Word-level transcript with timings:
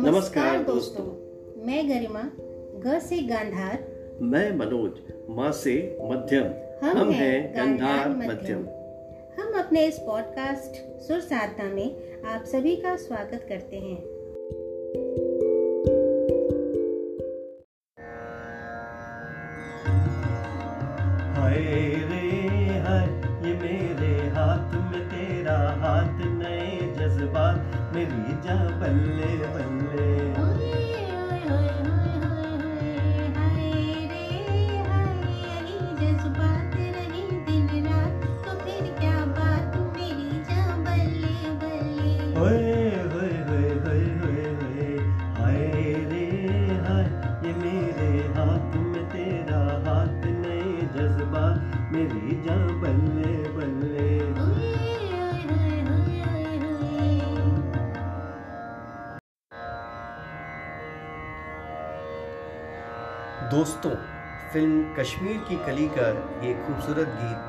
नमस्कार 0.00 0.62
दोस्तों। 0.62 1.04
मैं 1.66 1.88
गरिमा 1.88 2.22
ग 2.80 2.98
से 2.98 3.18
गांधार। 3.22 3.84
मैं 4.22 4.56
मनोज 4.56 4.92
माँ 5.30 5.52
से 5.52 5.98
मध्यम। 6.02 6.44
हम, 6.86 6.98
हम 6.98 7.10
हैं 7.10 7.52
गंधार 7.56 8.08
मध्यम। 8.08 8.58
हम 9.40 9.60
अपने 9.60 9.86
इस 9.86 9.98
पॉडकास्ट 9.98 11.00
सुर 11.02 11.20
साधना 11.20 11.64
में 11.64 12.22
आप 12.22 12.44
सभी 12.44 12.76
का 12.76 12.96
स्वागत 12.96 13.46
करते 13.48 13.76
हैं। 13.76 13.98
हाय 21.34 21.58
रे 21.84 22.28
हाय 22.78 23.06
ये 23.48 23.54
मेरे 23.54 24.28
हाथ 24.28 24.92
में 24.92 25.08
तेरा 25.08 25.58
हाथ 25.58 26.20
नए 26.26 26.78
जज्बात 26.80 27.92
मेरी 27.96 28.32
जा 28.32 28.80
बल्ले 28.80 29.36
बल्ले 29.36 29.69
मेरी 51.92 52.42
जा 52.42 52.54
बल्ले 52.80 53.32
बल्ले। 53.48 54.08
दोस्तों, 63.50 63.90
फ़िल्म 64.52 64.94
कश्मीर 64.94 65.36
की 65.48 65.56
कली 65.66 65.88
का 65.88 66.08
ये 66.46 66.54
खूबसूरत 66.54 67.08
गीत 67.08 67.40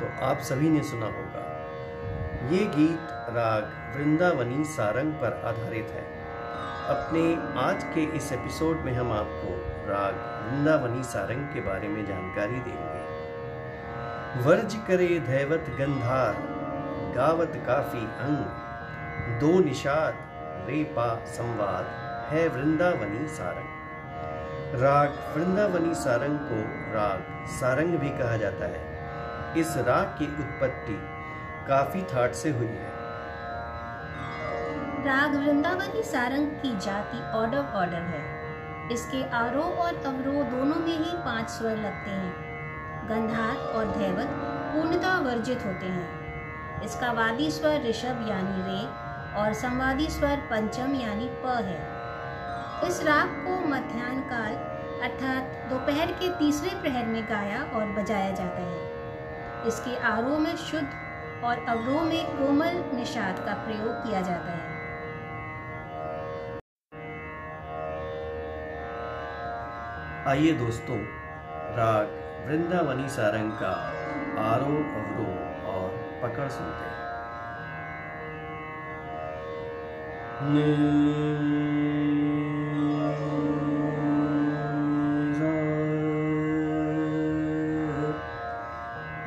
तो 0.00 0.26
आप 0.26 0.38
सभी 0.40 0.68
ने 0.68 0.82
सुना 0.82 1.06
होगा। 1.06 1.46
ये 2.50 2.64
गीत 2.66 3.16
राग 3.30 3.96
वृंदावनी 3.96 4.64
सारंग 4.64 5.12
पर 5.12 5.40
आधारित 5.44 5.90
है। 5.90 6.04
अपने 6.88 7.24
आज 7.60 7.84
के 7.84 8.04
इस 8.16 8.32
एपिसोड 8.32 8.76
में 8.76 8.92
हम 8.92 9.12
आपको 9.12 9.56
राग 9.88 10.14
वृंदावनी 10.44 11.02
सारंग 11.04 11.48
के 11.54 11.60
बारे 11.60 11.88
में 11.88 12.06
जानकारी 12.06 12.60
देंगे। 12.60 13.15
वर्ज 14.36 14.74
करे 14.88 15.08
धैवत 15.20 15.66
गंधार, 15.78 16.34
गावत 17.16 17.52
काफ़ी 17.66 17.98
अंग। 17.98 19.40
दो 19.40 19.60
निषाद 19.60 20.14
रेपा 20.68 21.24
संवाद, 21.26 21.86
है 22.32 22.48
वृंदावनी 22.48 23.28
सारंग। 23.28 24.80
राग 24.82 25.16
वृंदावनी 25.36 25.94
सारंग 25.94 26.38
को 26.38 26.60
राग 26.94 27.46
सारंग 27.48 27.98
भी 27.98 28.08
कहा 28.08 28.36
जाता 28.36 28.66
है। 28.66 28.84
इस 29.60 29.76
राग 29.76 30.16
की 30.18 30.26
उत्पत्ति 30.26 30.98
काफ़ी 31.68 32.02
थाट 32.02 32.32
से 32.32 32.50
हुई 32.50 32.66
है। 32.66 32.94
राग 35.06 35.34
वृंदावनी 35.34 36.02
सारंग 36.02 36.46
की 36.46 36.78
जाति 36.78 37.22
ऑर्डर 37.32 37.58
ऑर्डर 37.58 38.02
है। 38.06 38.24
इसके 38.92 39.22
आरोह 39.30 39.64
और 39.64 39.94
अवरोह 40.06 40.42
दोनों 40.42 40.76
में 40.76 40.98
ही 40.98 41.16
पाँच 41.16 41.48
स्वर 41.48 41.76
लगते 41.76 42.10
हैं। 42.10 42.55
गंधार 43.08 43.56
और 43.72 43.96
धैवत 43.98 44.28
पूर्णतः 44.72 45.18
वर्जित 45.20 45.64
होते 45.66 45.86
हैं। 45.86 46.82
इसका 46.84 47.12
वादी 47.12 47.50
स्वर 47.50 47.82
ऋषभ 47.82 48.26
यानी 48.28 48.62
रे 48.62 48.80
और 49.40 49.52
संवादी 49.52 50.08
स्वर 50.10 50.36
पंचम 50.50 50.94
यानी 50.94 51.28
प 51.44 51.54
है। 51.64 52.88
इस 52.88 53.02
राग 53.04 53.28
को 53.44 53.58
मध्यान्ह 53.68 54.20
काल 54.22 54.54
अर्थात 55.02 55.70
दोपहर 55.70 56.12
के 56.12 56.28
तीसरे 56.38 56.70
प्रहर 56.80 57.06
में 57.06 57.22
गाया 57.24 57.62
और 57.74 57.86
बजाया 57.92 58.30
जाता 58.30 58.62
है। 58.62 59.66
इसके 59.66 59.96
आरोह 60.06 60.38
में 60.38 60.56
शुद्ध 60.56 60.88
और 61.44 61.64
अवरोह 61.68 62.04
में 62.04 62.26
कोमल 62.36 62.82
निषाद 62.94 63.38
का 63.38 63.54
प्रयोग 63.64 64.02
किया 64.02 64.20
जाता 64.20 64.52
है। 64.52 64.74
आइए 70.28 70.52
दोस्तों, 70.52 70.98
राग 71.76 72.22
वृंदावनी 72.46 73.08
सारंग 73.08 73.52
का 73.52 73.70
आरोह 74.42 74.84
अवरोह 74.98 75.66
और 75.70 75.90
पकड़ 76.22 76.48
सुनते 76.48 76.84
हैं। 76.84 77.06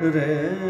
रे 0.02 0.69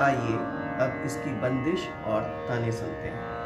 आइए 0.00 0.36
अब 0.82 1.02
इसकी 1.06 1.30
बंदिश 1.40 1.88
और 2.06 2.22
ताने 2.48 2.72
सुनते 2.72 3.08
हैं। 3.08 3.37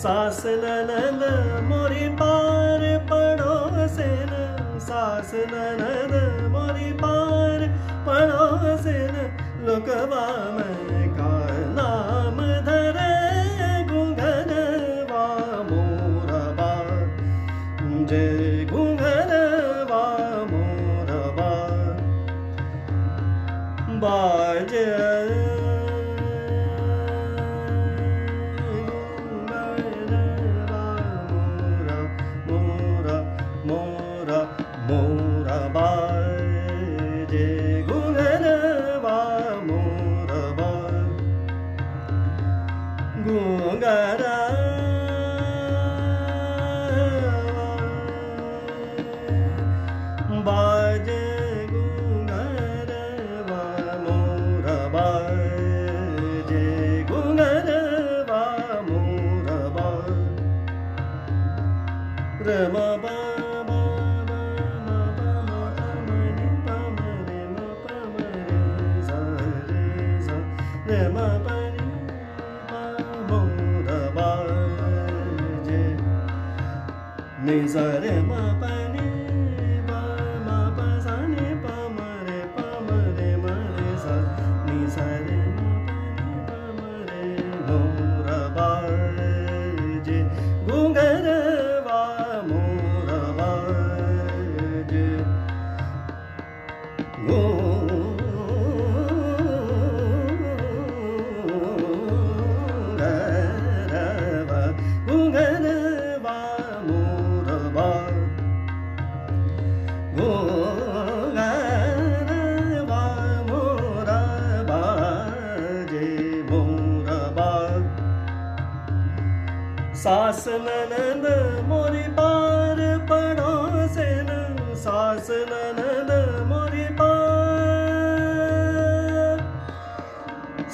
सास 0.00 0.42
ननद 0.62 1.22
मोरी 1.68 2.08
पार 2.18 2.82
पड़ोसन। 3.10 4.30
सास 4.88 5.32
ननद 5.52 6.12
मोरी 6.52 6.92
पार 7.02 7.66
पड़ोसन। 8.06 9.16
लोकवा 9.66 10.26
में 10.56 11.08
का 11.16 11.32
नाम 11.78 12.38
धरे 12.68 13.16
घुंघनवा 13.84 15.26
मोरबा 15.70 16.70
जय 18.10 18.64
घुंघनवा 18.70 20.04
मोरबा 20.52 21.50
बाजे 24.04 24.86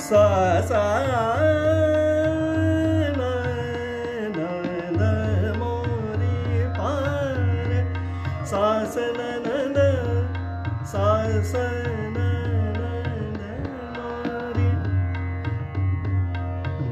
sa 0.04 0.60
sa 0.60 0.84
na 3.16 3.32
na 4.36 4.52
na 5.00 5.10
mori 5.56 6.68
par 6.76 7.40
sa 8.44 8.84
sa 8.84 9.04
na 9.16 9.40
na 9.40 9.56
na 9.72 9.88
sa 10.84 11.24
sa 11.40 11.64
na 12.12 12.28
na 12.76 12.92
na 13.32 13.50
mori. 13.96 14.68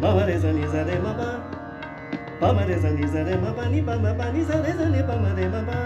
Ma 0.01 0.09
ma 0.17 0.25
re 0.25 0.37
sa 0.41 0.49
ni 0.57 0.65
sa 0.73 0.81
re 0.89 0.97
ma 0.97 1.13
ba. 1.13 1.31
Pa 2.41 2.49
ma 2.57 2.65
re 2.65 2.81
sa 2.81 2.97
ni 2.97 3.05
sa 3.13 3.21
re 3.29 3.37
ma 3.37 3.53
ba 3.53 3.69
ni 3.69 3.85
pa 3.85 4.01
ma 4.01 4.17
ba 4.17 4.33
ni 4.33 4.41
sa 4.41 4.57
re 4.65 4.73
sa 4.73 4.89
ni 4.89 5.05
pa 5.05 5.21
ma 5.21 5.37
re 5.37 5.47
ma 5.53 5.61
ba. 5.69 5.81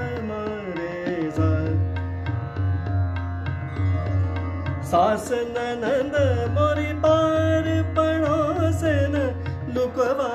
सास 4.91 5.29
ननद 5.57 6.15
मोरी 6.57 6.93
पार 7.05 7.65
पड़ोसन 7.97 9.15
लुकवा 9.77 10.31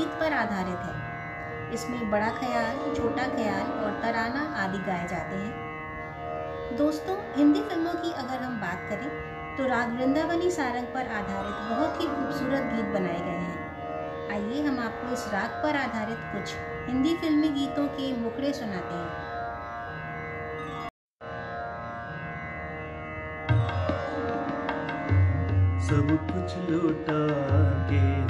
एक 0.00 0.18
पर 0.20 0.32
आधारित 0.34 0.80
है। 0.86 1.74
इसमें 1.74 2.10
बड़ा 2.10 2.28
ख्याल, 2.32 2.76
छोटा 2.94 3.26
ख्याल 3.28 3.70
और 3.74 4.00
तराना 4.02 4.42
आदि 4.64 4.78
गाए 4.86 5.06
जाते 5.08 5.36
हैं। 5.36 6.76
दोस्तों, 6.76 7.16
हिंदी 7.36 7.60
फ़िल्मों 7.60 7.92
की 7.94 8.12
अगर 8.14 8.42
हम 8.42 8.60
बात 8.60 8.88
करें 8.90 9.08
तो 9.56 9.66
राग 9.66 9.92
वृंदावनी 9.92 10.50
सारंग 10.50 10.86
पर 10.86 11.06
आधारित 11.12 11.54
बहुत 11.70 12.00
ही 12.00 12.06
खूबसूरत 12.06 12.72
गीत 12.72 12.88
बनाए 12.94 13.20
गए 13.20 13.38
हैं। 13.44 13.54
आइए 14.32 14.62
हम 14.62 14.78
आपको 14.78 15.12
इस 15.12 15.28
राग 15.32 15.62
पर 15.62 15.76
आधारित 15.76 16.18
कुछ 16.32 16.54
हिंदी 16.88 17.16
फिल्मी 17.16 17.48
गीतों 17.50 17.86
के 17.90 18.12
मुखड़े 18.16 18.52
सुनाते 18.52 18.94
हैं। 18.94 19.24
सब 25.80 26.08
कुछ 26.26 26.70
लौटा 26.70 27.20
के 27.90 28.25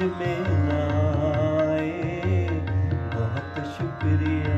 समझ 0.00 0.12
में 0.12 0.44
आए। 0.72 2.46
बहुत 3.14 3.64
शुक्रिया। 3.66 4.54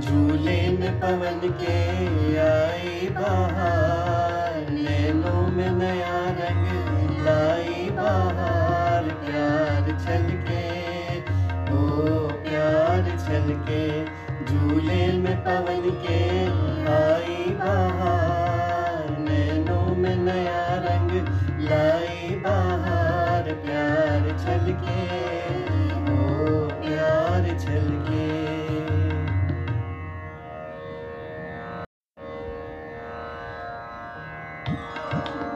झूले 0.00 0.78
में 0.78 1.00
पवन 1.00 1.40
के 1.60 1.76
आई 2.38 3.08
बहार, 3.08 4.70
नैनों 4.70 5.46
में 5.48 5.70
नया 5.70 6.24
रंग 6.40 6.66
लाई 7.26 7.90
बहार। 7.90 9.04
प्यार 9.04 9.84
छलके, 10.04 10.64
ओ 11.74 11.82
प्यार 12.42 13.04
छलके, 13.18 14.04
झूले 14.44 15.12
में 15.12 15.36
पवन 15.36 15.90
के 16.06 16.71
आई 16.88 17.36
बहार 17.60 19.10
नैनों 19.28 19.96
में 19.96 20.16
नया 20.24 20.64
रंग 20.86 21.12
लाई 21.70 22.34
बहार 22.46 23.52
प्यार 23.66 24.30
छलके 24.44 25.00
ओ 26.14 26.68
प्यार 26.84 27.48
छलके 27.64 28.30
जादूगर 35.04 35.51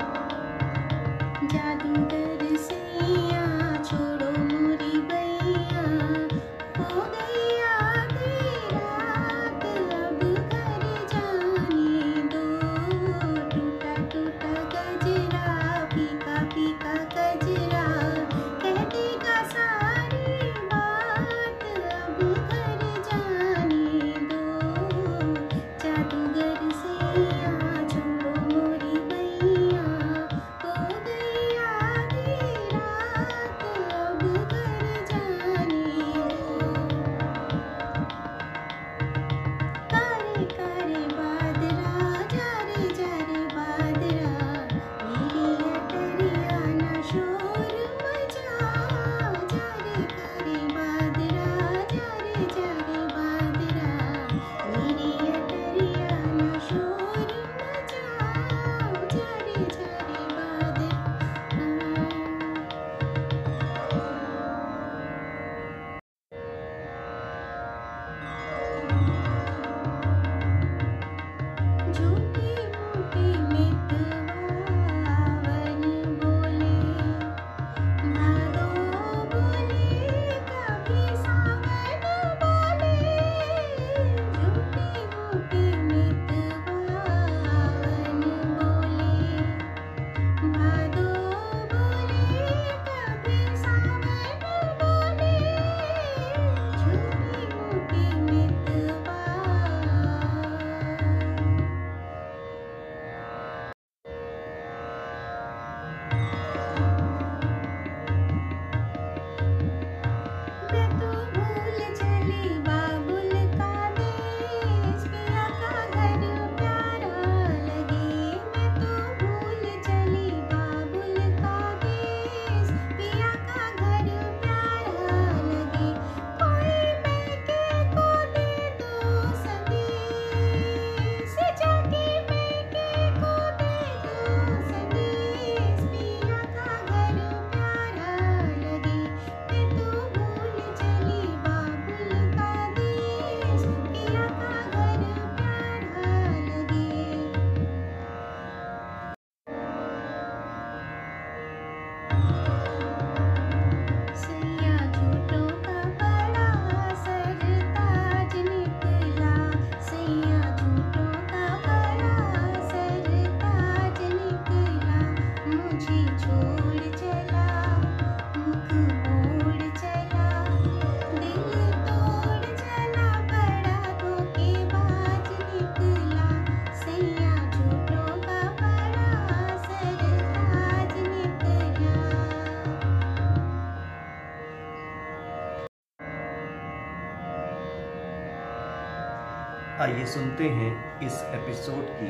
आइए 189.86 190.04
सुनते 190.06 190.48
हैं 190.48 191.00
इस 191.00 191.12
एपिसोड 191.34 191.90
की 191.90 192.08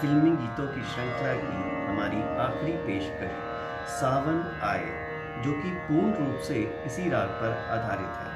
फिल्मी 0.00 0.30
गीतों 0.30 0.66
की 0.66 0.82
श्रृंखला 0.82 1.32
की 1.34 1.88
हमारी 1.88 2.22
आखिरी 2.44 2.72
पेशकश, 2.72 3.34
सावन 3.90 4.38
आए, 4.62 4.86
जो 5.44 5.52
कि 5.52 5.70
पूर्ण 5.88 6.14
रूप 6.14 6.38
से 6.40 6.82
इसी 6.86 7.10
राग 7.10 7.28
पर 7.28 7.52
आधारित 7.70 8.16
है। 8.20 8.29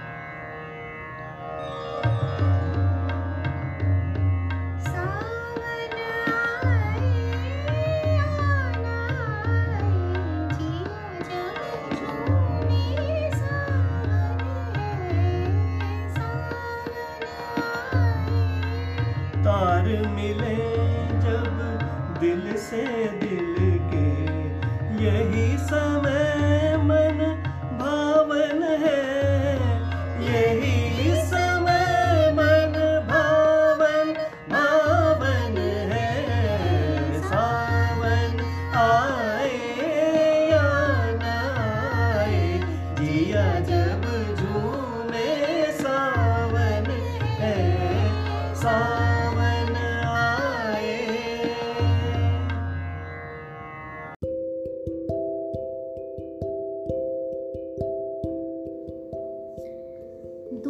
समय 25.50 26.76
मन 26.76 27.18
भावन 27.78 28.62
है। 28.62 29.23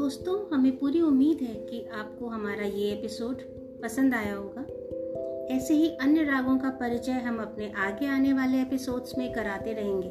दोस्तों 0.04 0.56
हमें 0.56 0.78
पूरी 0.78 1.00
उम्मीद 1.00 1.38
है 1.42 1.54
कि 1.54 1.87
आपको 1.94 2.26
हमारा 2.26 2.64
ये 2.64 2.90
एपिसोड 2.92 3.37
पसंद 3.82 4.14
आया 4.14 4.34
होगा। 4.34 4.62
ऐसे 5.54 5.75
ही 5.75 5.88
अन्य 5.88 6.23
रागों 6.23 6.58
का 6.58 6.70
परिचय 6.70 7.12
हम 7.12 7.38
अपने 7.38 7.73
आगे 7.73 8.06
आने 8.06 8.32
वाले 8.32 8.62
एपिसोड्स 8.62 9.18
में 9.18 9.32
कराते 9.32 9.73
रहेंगे। 9.73 10.08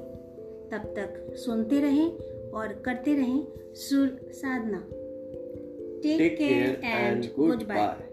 तब 0.71 0.93
तक 0.97 1.35
सुनते 1.35 1.79
रहें 1.79 2.17
और 2.51 2.67
करते 2.85 3.15
रहें 3.15 3.47
सुर 3.73 4.19
साधना। 4.31 4.77
Take 6.01 6.37
care 6.37 6.81
and 6.83 7.25
goodbye. 7.63 8.12